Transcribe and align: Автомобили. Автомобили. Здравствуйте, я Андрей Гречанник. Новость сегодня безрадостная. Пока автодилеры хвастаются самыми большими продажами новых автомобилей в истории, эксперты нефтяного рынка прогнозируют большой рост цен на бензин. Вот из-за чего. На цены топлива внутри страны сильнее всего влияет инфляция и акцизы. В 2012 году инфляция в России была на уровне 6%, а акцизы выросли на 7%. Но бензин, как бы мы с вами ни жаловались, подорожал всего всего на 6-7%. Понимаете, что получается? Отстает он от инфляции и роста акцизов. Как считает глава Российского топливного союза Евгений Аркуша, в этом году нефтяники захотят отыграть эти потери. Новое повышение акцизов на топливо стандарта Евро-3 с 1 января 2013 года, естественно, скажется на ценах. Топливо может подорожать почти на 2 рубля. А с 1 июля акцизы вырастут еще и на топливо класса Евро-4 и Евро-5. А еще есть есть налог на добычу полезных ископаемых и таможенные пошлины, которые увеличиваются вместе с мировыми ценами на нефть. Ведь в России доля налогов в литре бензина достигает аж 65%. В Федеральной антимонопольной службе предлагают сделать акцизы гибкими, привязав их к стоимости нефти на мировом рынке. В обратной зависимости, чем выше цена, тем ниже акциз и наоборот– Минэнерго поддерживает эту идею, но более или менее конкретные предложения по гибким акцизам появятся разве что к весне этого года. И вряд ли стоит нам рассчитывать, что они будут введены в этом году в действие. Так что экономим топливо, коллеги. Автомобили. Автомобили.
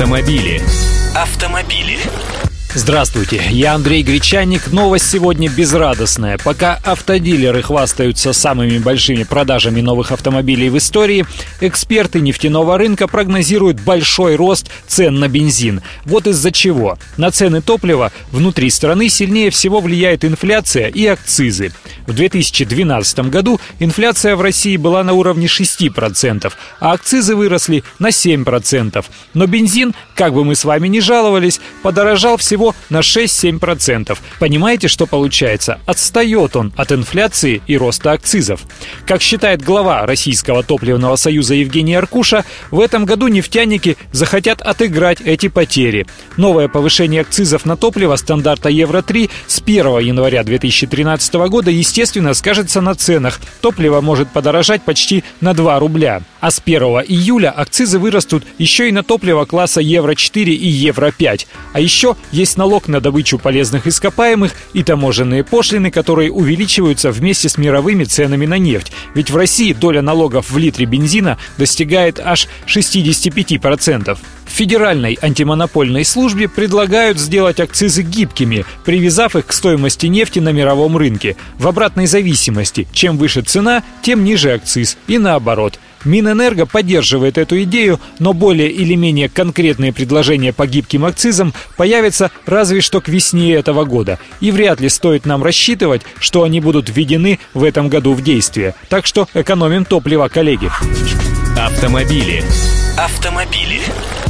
Автомобили. 0.00 0.62
Автомобили. 1.14 1.98
Здравствуйте, 2.72 3.42
я 3.50 3.74
Андрей 3.74 4.04
Гречанник. 4.04 4.70
Новость 4.70 5.10
сегодня 5.10 5.48
безрадостная. 5.48 6.38
Пока 6.38 6.78
автодилеры 6.84 7.62
хвастаются 7.62 8.32
самыми 8.32 8.78
большими 8.78 9.24
продажами 9.24 9.80
новых 9.80 10.12
автомобилей 10.12 10.70
в 10.70 10.78
истории, 10.78 11.26
эксперты 11.60 12.20
нефтяного 12.20 12.78
рынка 12.78 13.08
прогнозируют 13.08 13.80
большой 13.80 14.36
рост 14.36 14.70
цен 14.86 15.18
на 15.18 15.26
бензин. 15.26 15.82
Вот 16.04 16.28
из-за 16.28 16.52
чего. 16.52 16.96
На 17.16 17.32
цены 17.32 17.60
топлива 17.60 18.12
внутри 18.30 18.70
страны 18.70 19.08
сильнее 19.08 19.50
всего 19.50 19.80
влияет 19.80 20.24
инфляция 20.24 20.86
и 20.86 21.04
акцизы. 21.06 21.72
В 22.06 22.14
2012 22.14 23.18
году 23.30 23.60
инфляция 23.80 24.36
в 24.36 24.42
России 24.42 24.76
была 24.76 25.02
на 25.02 25.14
уровне 25.14 25.46
6%, 25.46 26.52
а 26.78 26.92
акцизы 26.92 27.34
выросли 27.34 27.82
на 27.98 28.10
7%. 28.10 29.04
Но 29.34 29.46
бензин, 29.48 29.92
как 30.14 30.34
бы 30.34 30.44
мы 30.44 30.54
с 30.54 30.64
вами 30.64 30.86
ни 30.86 31.00
жаловались, 31.00 31.60
подорожал 31.82 32.36
всего 32.36 32.59
всего 32.60 32.74
на 32.90 32.98
6-7%. 32.98 34.18
Понимаете, 34.38 34.88
что 34.88 35.06
получается? 35.06 35.80
Отстает 35.86 36.56
он 36.56 36.72
от 36.76 36.92
инфляции 36.92 37.62
и 37.66 37.76
роста 37.76 38.12
акцизов. 38.12 38.60
Как 39.06 39.22
считает 39.22 39.62
глава 39.62 40.04
Российского 40.06 40.62
топливного 40.62 41.16
союза 41.16 41.54
Евгений 41.54 41.94
Аркуша, 41.94 42.44
в 42.70 42.80
этом 42.80 43.04
году 43.06 43.28
нефтяники 43.28 43.96
захотят 44.12 44.60
отыграть 44.60 45.20
эти 45.22 45.48
потери. 45.48 46.06
Новое 46.36 46.68
повышение 46.68 47.22
акцизов 47.22 47.64
на 47.64 47.76
топливо 47.76 48.16
стандарта 48.16 48.68
Евро-3 48.68 49.30
с 49.46 49.60
1 49.60 49.98
января 50.00 50.42
2013 50.44 51.34
года, 51.48 51.70
естественно, 51.70 52.34
скажется 52.34 52.80
на 52.80 52.94
ценах. 52.94 53.40
Топливо 53.60 54.00
может 54.00 54.30
подорожать 54.30 54.82
почти 54.82 55.24
на 55.40 55.54
2 55.54 55.78
рубля. 55.78 56.22
А 56.40 56.50
с 56.50 56.60
1 56.64 56.82
июля 57.08 57.50
акцизы 57.50 57.98
вырастут 57.98 58.44
еще 58.58 58.88
и 58.88 58.92
на 58.92 59.02
топливо 59.02 59.44
класса 59.44 59.80
Евро-4 59.80 60.44
и 60.44 60.68
Евро-5. 60.68 61.46
А 61.72 61.80
еще 61.80 62.16
есть 62.32 62.49
есть 62.50 62.58
налог 62.58 62.88
на 62.88 63.00
добычу 63.00 63.38
полезных 63.38 63.86
ископаемых 63.86 64.52
и 64.72 64.82
таможенные 64.82 65.44
пошлины, 65.44 65.92
которые 65.92 66.32
увеличиваются 66.32 67.12
вместе 67.12 67.48
с 67.48 67.56
мировыми 67.56 68.02
ценами 68.02 68.44
на 68.44 68.58
нефть. 68.58 68.90
Ведь 69.14 69.30
в 69.30 69.36
России 69.36 69.72
доля 69.72 70.02
налогов 70.02 70.50
в 70.50 70.58
литре 70.58 70.84
бензина 70.84 71.38
достигает 71.58 72.18
аж 72.18 72.48
65%. 72.66 74.18
В 74.46 74.50
Федеральной 74.50 75.16
антимонопольной 75.22 76.04
службе 76.04 76.48
предлагают 76.48 77.20
сделать 77.20 77.60
акцизы 77.60 78.02
гибкими, 78.02 78.64
привязав 78.84 79.36
их 79.36 79.46
к 79.46 79.52
стоимости 79.52 80.06
нефти 80.06 80.40
на 80.40 80.48
мировом 80.48 80.96
рынке. 80.96 81.36
В 81.56 81.68
обратной 81.68 82.08
зависимости, 82.08 82.88
чем 82.92 83.16
выше 83.16 83.42
цена, 83.42 83.84
тем 84.02 84.24
ниже 84.24 84.54
акциз 84.54 84.98
и 85.06 85.18
наоборот– 85.18 85.78
Минэнерго 86.04 86.66
поддерживает 86.66 87.38
эту 87.38 87.62
идею, 87.62 88.00
но 88.18 88.32
более 88.32 88.70
или 88.70 88.94
менее 88.94 89.28
конкретные 89.28 89.92
предложения 89.92 90.52
по 90.52 90.66
гибким 90.66 91.04
акцизам 91.04 91.52
появятся 91.76 92.30
разве 92.46 92.80
что 92.80 93.00
к 93.00 93.08
весне 93.08 93.54
этого 93.54 93.84
года. 93.84 94.18
И 94.40 94.50
вряд 94.50 94.80
ли 94.80 94.88
стоит 94.88 95.26
нам 95.26 95.42
рассчитывать, 95.42 96.02
что 96.18 96.42
они 96.42 96.60
будут 96.60 96.88
введены 96.88 97.38
в 97.54 97.64
этом 97.64 97.88
году 97.88 98.14
в 98.14 98.22
действие. 98.22 98.74
Так 98.88 99.06
что 99.06 99.28
экономим 99.34 99.84
топливо, 99.84 100.28
коллеги. 100.28 100.70
Автомобили. 101.58 102.42
Автомобили. 102.98 103.80